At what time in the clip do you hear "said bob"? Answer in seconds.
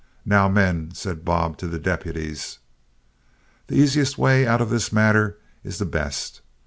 0.95-1.57